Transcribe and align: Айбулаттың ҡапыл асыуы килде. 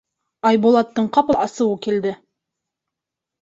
Айбулаттың 0.51 1.09
ҡапыл 1.17 1.37
асыуы 1.43 1.77
килде. 1.85 2.15